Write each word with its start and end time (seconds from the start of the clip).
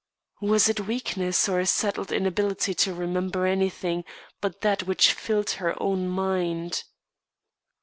Was 0.41 0.67
it 0.67 0.87
weakness, 0.87 1.47
or 1.47 1.59
a 1.59 1.65
settled 1.67 2.11
inability 2.11 2.73
to 2.73 2.93
remember 2.95 3.45
anything 3.45 4.03
but 4.41 4.61
that 4.61 4.81
which 4.87 5.13
filled 5.13 5.51
her 5.51 5.79
own 5.79 6.07
mind? 6.07 6.85